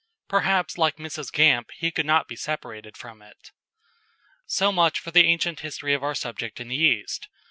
[0.27, 1.31] Perhaps like Mrs.
[1.31, 3.51] Gamp he could not be separated from it.
[4.47, 7.27] So much for the ancient history of our subject in the East.